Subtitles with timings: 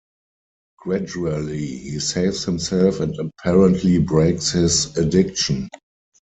[0.79, 5.69] Gradually, he saves himself and apparently breaks his addiction.